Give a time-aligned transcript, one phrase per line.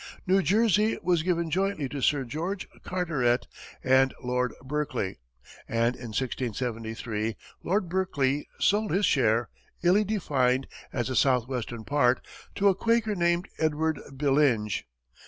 [0.25, 3.45] New Jersey was given jointly to Sir George Carteret
[3.83, 5.19] and Lord Berkeley,
[5.67, 9.49] and in 1673, Lord Berkeley sold his share,
[9.83, 12.25] illy defined as the "southwestern part,"
[12.55, 14.85] to a Quaker named Edward Byllinge.